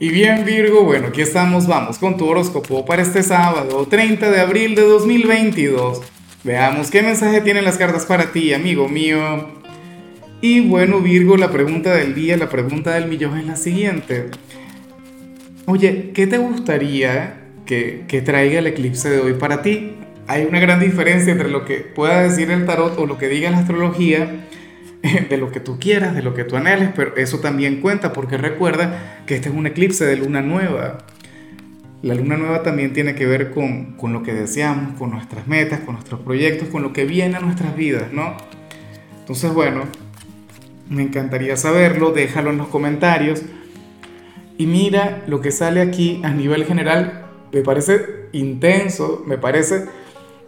[0.00, 4.40] Y bien Virgo, bueno, aquí estamos, vamos con tu horóscopo para este sábado, 30 de
[4.40, 6.02] abril de 2022.
[6.44, 9.48] Veamos qué mensaje tienen las cartas para ti, amigo mío.
[10.40, 14.26] Y bueno Virgo, la pregunta del día, la pregunta del millón es la siguiente.
[15.66, 19.94] Oye, ¿qué te gustaría que, que traiga el eclipse de hoy para ti?
[20.28, 23.50] Hay una gran diferencia entre lo que pueda decir el tarot o lo que diga
[23.50, 24.46] la astrología
[25.28, 28.36] de lo que tú quieras, de lo que tú anheles, pero eso también cuenta porque
[28.36, 30.98] recuerda que este es un eclipse de luna nueva.
[32.02, 35.80] La luna nueva también tiene que ver con, con lo que deseamos, con nuestras metas,
[35.80, 38.36] con nuestros proyectos, con lo que viene a nuestras vidas, ¿no?
[39.20, 39.82] Entonces, bueno,
[40.88, 43.42] me encantaría saberlo, déjalo en los comentarios.
[44.56, 49.84] Y mira lo que sale aquí a nivel general, me parece intenso, me parece,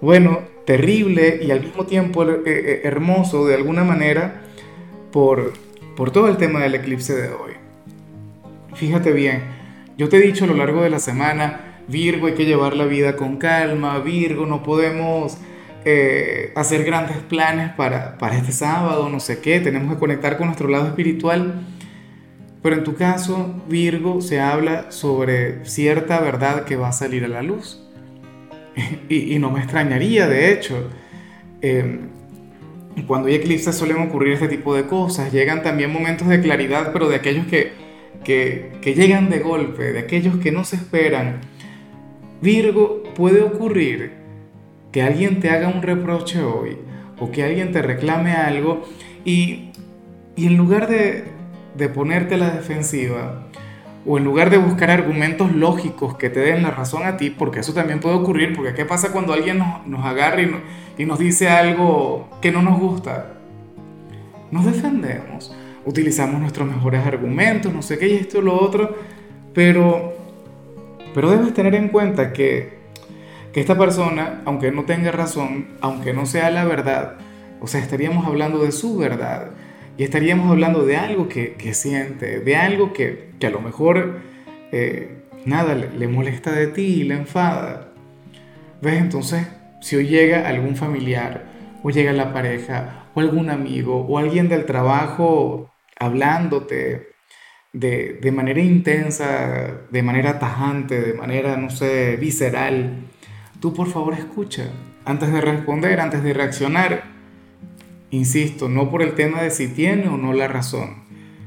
[0.00, 4.42] bueno, terrible y al mismo tiempo eh, eh, hermoso de alguna manera
[5.12, 5.52] por,
[5.96, 7.52] por todo el tema del eclipse de hoy.
[8.74, 9.42] Fíjate bien,
[9.96, 12.84] yo te he dicho a lo largo de la semana, Virgo hay que llevar la
[12.84, 15.38] vida con calma, Virgo no podemos
[15.84, 20.46] eh, hacer grandes planes para, para este sábado, no sé qué, tenemos que conectar con
[20.46, 21.66] nuestro lado espiritual.
[22.62, 27.28] Pero en tu caso, Virgo, se habla sobre cierta verdad que va a salir a
[27.28, 27.82] la luz.
[29.08, 30.88] Y, no me extrañaría, de hecho.
[31.62, 32.00] Eh,
[33.06, 35.32] cuando hay eclipses suelen ocurrir este tipo de cosas.
[35.32, 37.72] Llegan también momentos de claridad, pero de aquellos que,
[38.24, 41.40] que, llegan de golpe, de aquellos que no se esperan.
[42.40, 44.12] Virgo, puede ocurrir
[44.92, 46.76] que alguien te haga un reproche hoy
[47.18, 48.82] o que alguien te reclame algo
[49.24, 49.70] y,
[50.36, 51.24] y en lugar de,
[51.76, 53.49] de ponerte la defensiva,
[54.06, 57.60] o en lugar de buscar argumentos lógicos que te den la razón a ti, porque
[57.60, 60.50] eso también puede ocurrir, porque ¿qué pasa cuando alguien nos, nos agarra y,
[60.98, 63.34] y nos dice algo que no nos gusta?
[64.50, 68.96] Nos defendemos, utilizamos nuestros mejores argumentos, no sé qué y esto y lo otro,
[69.54, 70.14] pero,
[71.14, 72.80] pero debes tener en cuenta que,
[73.52, 77.16] que esta persona, aunque no tenga razón, aunque no sea la verdad,
[77.60, 79.50] o sea, estaríamos hablando de su verdad
[80.00, 84.20] y estaríamos hablando de algo que, que siente, de algo que, que, a lo mejor
[84.72, 87.92] eh, nada le, molesta de ti le enfada.
[88.80, 88.94] ¿Ves?
[88.94, 89.46] Entonces,
[89.82, 91.44] si hoy llega algún familiar,
[91.82, 97.10] o llega la pareja, o algún amigo, o alguien del trabajo hablándote
[97.74, 103.02] de, de manera intensa, de manera tajante, de manera, no sé, visceral,
[103.60, 104.64] tú por favor escucha
[105.04, 107.09] antes de responder, antes de reaccionar
[108.10, 110.96] Insisto, no por el tema de si tiene o no la razón,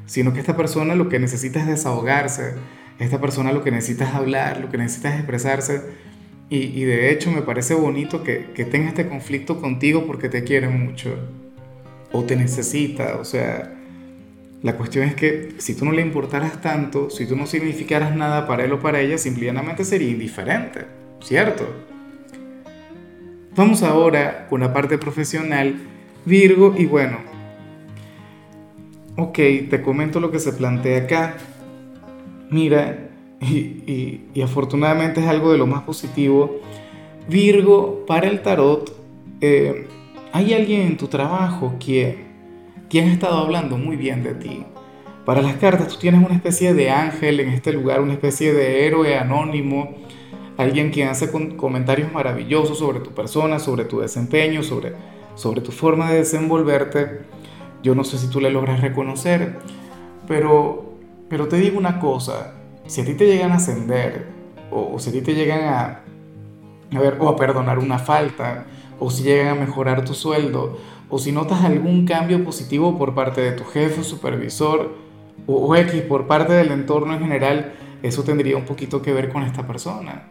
[0.05, 2.53] sino que esta persona lo que necesita es desahogarse,
[2.99, 5.81] esta persona lo que necesita es hablar, lo que necesita es expresarse.
[6.49, 10.67] Y, de hecho me parece bonito que, que tenga este conflicto contigo porque te quiere
[10.67, 11.17] mucho
[12.11, 13.17] o te necesita.
[13.17, 13.73] O sea,
[14.61, 18.45] la cuestión es que si tú no le importaras tanto, si tú no significaras nada
[18.47, 20.85] para él o para ella, simplemente sería indiferente,
[21.21, 21.67] ¿cierto?
[23.55, 25.75] Vamos ahora con la parte profesional
[26.25, 27.17] Virgo, y bueno,
[29.17, 29.35] ok,
[29.69, 31.37] te comento lo que se plantea acá.
[32.49, 33.09] Mira,
[33.41, 36.59] y, afortunadamente es algo de lo más positivo.
[37.27, 38.95] Virgo, para el tarot,
[39.41, 39.87] eh,
[40.31, 42.25] hay alguien en tu trabajo quien,
[42.89, 44.63] quien ha estado hablando muy bien de ti.
[45.25, 48.85] Para las cartas, tú tienes una especie de ángel en este lugar, una especie de
[48.85, 49.95] héroe anónimo,
[50.57, 54.93] alguien quien hace comentarios maravillosos sobre tu persona, sobre tu desempeño, sobre
[55.35, 57.21] sobre tu forma de desenvolverte,
[57.81, 59.57] yo no sé si tú le logras reconocer,
[60.27, 60.93] pero,
[61.29, 62.53] pero te digo una cosa,
[62.85, 64.27] si a ti te llegan a ascender,
[64.71, 66.01] o, si a ti te llegan a,
[66.95, 68.65] a ver, o a perdonar una falta,
[68.99, 70.77] o si llegan a mejorar tu sueldo,
[71.09, 74.95] o si notas algún cambio positivo por parte de tu jefe supervisor,
[75.45, 79.29] o, o X por parte del entorno en general, eso tendría un poquito que ver
[79.29, 80.27] con esta persona.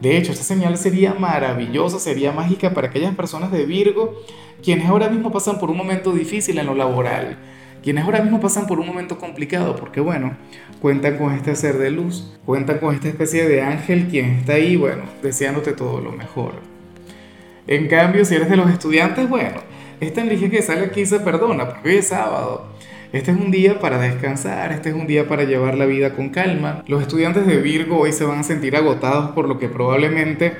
[0.00, 4.20] De hecho, esta señal sería maravillosa, sería mágica para aquellas personas de Virgo
[4.64, 7.36] quienes ahora mismo pasan por un momento difícil en lo laboral,
[7.82, 10.36] quienes ahora mismo pasan por un momento complicado, porque bueno,
[10.80, 14.76] cuentan con este ser de luz, cuentan con esta especie de ángel quien está ahí,
[14.76, 16.54] bueno, deseándote todo lo mejor.
[17.66, 19.58] En cambio, si eres de los estudiantes, bueno,
[20.00, 22.66] esta energía que sale aquí se perdona, porque hoy es sábado.
[23.14, 26.30] Este es un día para descansar, este es un día para llevar la vida con
[26.30, 26.82] calma.
[26.88, 30.52] Los estudiantes de Virgo hoy se van a sentir agotados por lo que probablemente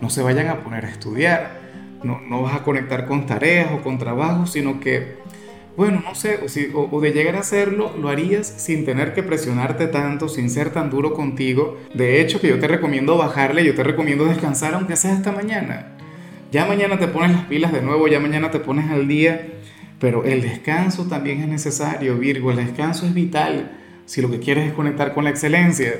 [0.00, 1.58] no se vayan a poner a estudiar.
[2.04, 5.16] No, no vas a conectar con tareas o con trabajos, sino que,
[5.76, 6.38] bueno, no sé,
[6.74, 10.70] o, o de llegar a hacerlo, lo harías sin tener que presionarte tanto, sin ser
[10.70, 11.76] tan duro contigo.
[11.92, 15.96] De hecho, que yo te recomiendo bajarle, yo te recomiendo descansar aunque sea esta mañana.
[16.52, 19.44] Ya mañana te pones las pilas de nuevo, ya mañana te pones al día
[19.98, 23.70] pero el descanso también es necesario, Virgo, el descanso es vital
[24.04, 25.92] si lo que quieres es conectar con la excelencia.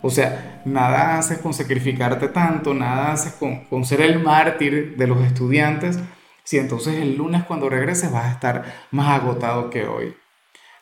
[0.00, 5.06] O sea, nada haces con sacrificarte tanto, nada haces con, con ser el mártir de
[5.06, 5.98] los estudiantes,
[6.44, 10.14] si entonces el lunes cuando regreses vas a estar más agotado que hoy.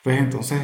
[0.03, 0.61] Pues entonces,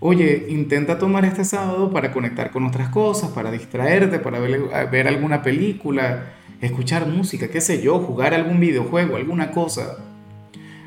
[0.00, 4.60] oye, intenta tomar este sábado para conectar con otras cosas, para distraerte, para ver,
[4.90, 10.13] ver alguna película, escuchar música, qué sé yo, jugar algún videojuego, alguna cosa.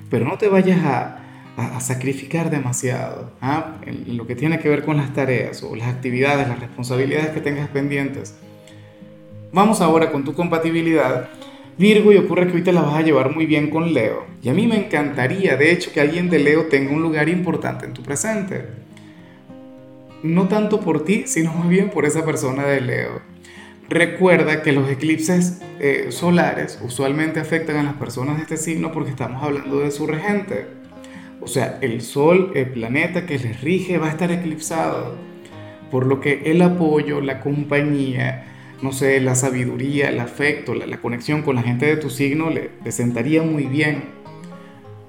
[0.10, 1.20] Pero no te vayas a,
[1.58, 3.78] a, sacrificar demasiado ¿ah?
[3.86, 7.42] en lo que tiene que ver con las tareas o las actividades, las responsabilidades que
[7.42, 8.36] tengas pendientes.
[9.52, 11.30] Vamos ahora con tu compatibilidad.
[11.78, 14.26] Virgo, y ocurre que hoy te la vas a llevar muy bien con Leo.
[14.42, 17.86] Y a mí me encantaría, de hecho, que alguien de Leo tenga un lugar importante
[17.86, 18.66] en tu presente.
[20.24, 23.22] No tanto por ti, sino más bien por esa persona de Leo.
[23.90, 29.12] Recuerda que los eclipses eh, solares usualmente afectan a las personas de este signo porque
[29.12, 30.68] estamos hablando de su regente.
[31.40, 35.16] O sea, el Sol, el planeta que les rige, va a estar eclipsado.
[35.90, 38.48] Por lo que el apoyo, la compañía,
[38.82, 42.72] no sé, la sabiduría, el afecto, la, conexión con la gente de tu signo le,
[42.92, 44.04] sentaría muy bien.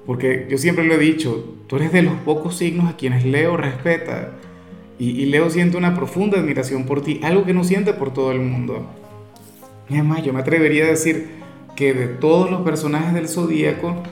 [0.05, 3.57] Porque yo siempre lo he dicho, tú eres de los pocos signos a quienes Leo
[3.57, 4.37] respeta.
[4.99, 8.31] Y, y Leo siente una profunda admiración por ti, algo que no siente por todo
[8.31, 8.85] el mundo.
[9.89, 11.39] Y además, yo me atrevería a decir
[11.75, 14.03] que de todos los personajes del zodíaco,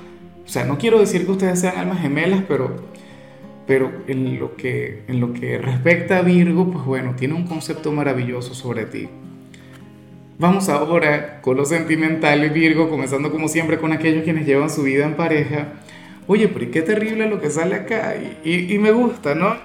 [0.46, 2.78] o sea, no quiero decir que ustedes sean almas gemelas, pero,
[3.68, 7.92] pero en, lo que, en lo que respecta a Virgo, pues bueno, tiene un concepto
[7.92, 9.10] maravilloso sobre ti.
[10.40, 15.06] Vamos ahora con lo sentimental Virgo, comenzando como siempre con aquellos quienes llevan su vida
[15.06, 15.74] en pareja.
[16.28, 18.16] Oye, pero qué terrible lo que sale acá.
[18.44, 19.56] Y, y me gusta, ¿no?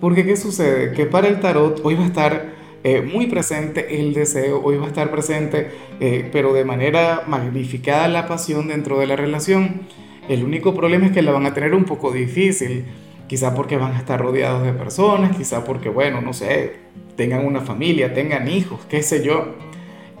[0.00, 0.92] Porque ¿qué sucede?
[0.92, 4.84] Que para el tarot hoy va a estar eh, muy presente el deseo, hoy va
[4.84, 9.80] a estar presente, eh, pero de manera magnificada la pasión dentro de la relación.
[10.28, 12.84] El único problema es que la van a tener un poco difícil,
[13.26, 16.76] quizá porque van a estar rodeados de personas, quizá porque, bueno, no sé,
[17.16, 19.54] tengan una familia, tengan hijos, qué sé yo.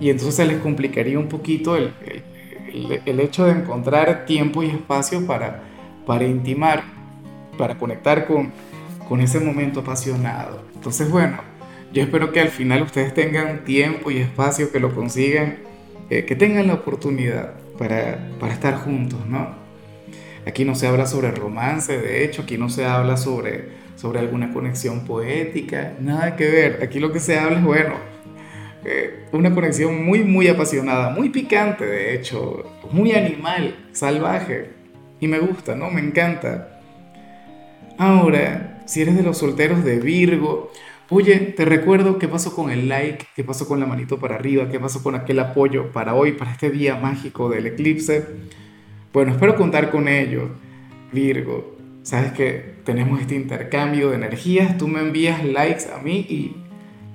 [0.00, 1.92] Y entonces se les complicaría un poquito el,
[2.72, 5.62] el, el hecho de encontrar tiempo y espacio para,
[6.06, 6.82] para intimar,
[7.56, 8.52] para conectar con,
[9.08, 10.62] con ese momento apasionado.
[10.74, 11.38] Entonces, bueno,
[11.92, 15.56] yo espero que al final ustedes tengan tiempo y espacio, que lo consigan,
[16.10, 19.56] eh, que tengan la oportunidad para, para estar juntos, ¿no?
[20.46, 24.52] Aquí no se habla sobre romance, de hecho, aquí no se habla sobre, sobre alguna
[24.52, 26.80] conexión poética, nada que ver.
[26.82, 27.94] Aquí lo que se habla es, bueno,
[28.84, 34.70] eh, una conexión muy, muy apasionada, muy picante, de hecho, muy animal, salvaje.
[35.20, 35.90] Y me gusta, ¿no?
[35.90, 36.80] Me encanta.
[37.98, 40.72] Ahora, si eres de los solteros de Virgo,
[41.10, 44.68] Oye, te recuerdo qué pasó con el like, qué pasó con la manito para arriba,
[44.68, 48.26] qué pasó con aquel apoyo para hoy, para este día mágico del eclipse.
[49.10, 50.50] Bueno, espero contar con ello,
[51.10, 51.76] Virgo.
[52.02, 56.56] Sabes que tenemos este intercambio de energías, tú me envías likes a mí y,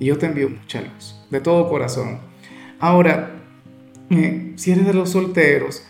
[0.04, 2.20] yo te envío mucha luz, de todo corazón.
[2.80, 3.36] Ahora,
[4.10, 5.86] eh, si eres de los solteros,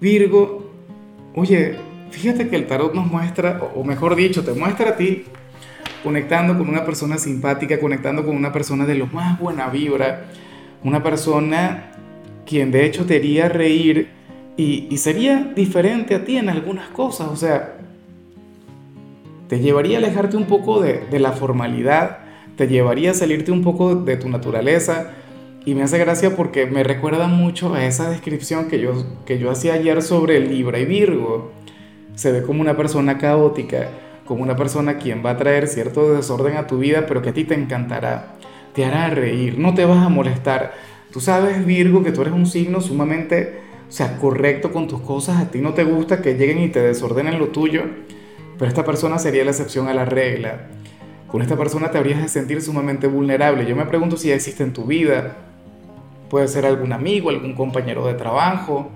[0.00, 0.70] Virgo,
[1.34, 1.76] oye,
[2.10, 5.24] fíjate que el tarot nos muestra, o mejor dicho, te muestra a ti
[6.02, 10.26] conectando con una persona simpática, conectando con una persona de lo más buena vibra,
[10.82, 11.92] una persona
[12.46, 14.08] quien de hecho te haría reír
[14.56, 17.78] y, sería diferente a ti en algunas cosas, o sea,
[19.48, 22.18] te llevaría a alejarte un poco de, de la formalidad,
[22.56, 25.12] te llevaría a salirte un poco de tu naturaleza,
[25.64, 29.50] y me hace gracia porque me recuerda mucho a esa descripción que yo, que yo
[29.50, 31.52] hacía ayer sobre Libra y Virgo.
[32.20, 33.88] Se ve como una persona caótica,
[34.26, 37.32] como una persona quien va a traer cierto desorden a tu vida, pero que a
[37.32, 38.34] ti te encantará,
[38.74, 40.74] te hará reír, no te vas a molestar.
[41.10, 45.40] Tú sabes, Virgo, que tú eres un signo sumamente, o sea, correcto con tus cosas,
[45.40, 47.84] a ti no te gusta que lleguen y te desordenen lo tuyo,
[48.58, 50.66] pero esta persona sería la excepción a la regla.
[51.26, 53.64] Con esta persona te habrías de sentir sumamente vulnerable.
[53.64, 55.38] Yo me pregunto si existe en tu vida.
[56.28, 58.90] Puede ser algún amigo, algún compañero de trabajo.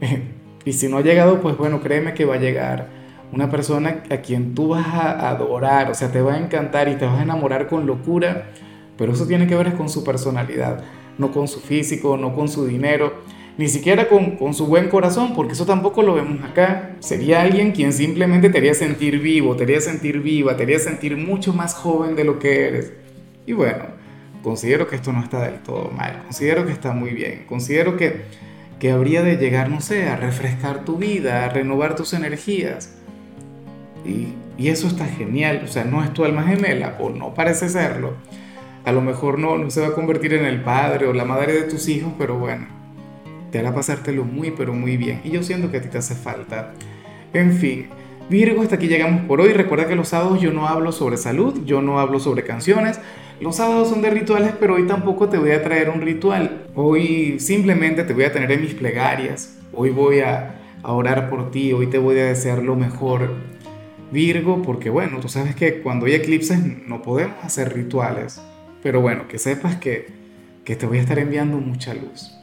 [0.64, 2.88] Y si no ha llegado, pues bueno, créeme que va a llegar
[3.32, 6.96] una persona a quien tú vas a adorar, o sea, te va a encantar y
[6.96, 8.50] te vas a enamorar con locura,
[8.96, 10.84] pero eso tiene que ver con su personalidad,
[11.18, 13.12] no con su físico, no con su dinero,
[13.56, 16.96] ni siquiera con, con su buen corazón, porque eso tampoco lo vemos acá.
[17.00, 21.16] Sería alguien quien simplemente te haría sentir vivo, te haría sentir viva, te haría sentir
[21.16, 22.92] mucho más joven de lo que eres.
[23.46, 23.84] Y bueno,
[24.42, 28.22] considero que esto no está del todo mal, considero que está muy bien, considero que,
[28.84, 32.92] que habría de llegar, no sé, a refrescar tu vida, a renovar tus energías.
[34.04, 38.12] Y, eso está genial, o sea, no es tu alma gemela o no parece serlo.
[38.84, 41.54] A lo mejor no, no se va a convertir en el padre o la madre
[41.54, 42.66] de tus hijos, pero bueno,
[43.50, 45.22] te hará pasártelo muy, pero muy bien.
[45.24, 46.74] Y yo siento que a ti te hace falta.
[47.32, 47.86] En fin,
[48.30, 49.52] Virgo, hasta aquí llegamos por hoy.
[49.52, 52.98] Recuerda que los sábados yo no hablo sobre salud, yo no hablo sobre canciones.
[53.40, 56.64] Los sábados son de rituales, pero hoy tampoco te voy a traer un ritual.
[56.74, 59.58] Hoy simplemente te voy a tener en mis plegarias.
[59.74, 63.30] Hoy voy a, orar por ti, hoy te voy a desear lo mejor.
[64.10, 68.40] Virgo, porque bueno, tú sabes que cuando hay eclipses no podemos hacer rituales.
[68.82, 70.06] Pero bueno, que sepas que,
[70.64, 72.34] que te voy a estar enviando mucha luz.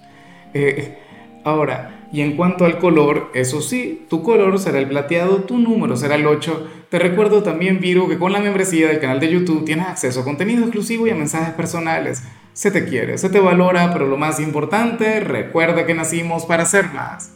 [0.53, 0.97] Eh,
[1.43, 5.95] ahora, y en cuanto al color, eso sí, tu color será el plateado, tu número
[5.95, 6.67] será el 8.
[6.89, 10.23] Te recuerdo también, Virgo, que con la membresía del canal de YouTube tienes acceso a
[10.25, 12.23] contenido exclusivo y a mensajes personales.
[12.53, 16.91] Se te quiere, se te valora, pero lo más importante, recuerda que nacimos para ser
[16.91, 17.29] más.